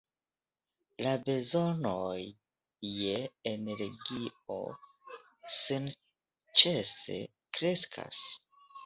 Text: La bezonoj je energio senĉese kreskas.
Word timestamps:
La 1.05 1.09
bezonoj 1.25 2.21
je 3.01 3.17
energio 3.51 4.57
senĉese 5.59 7.19
kreskas. 7.59 8.25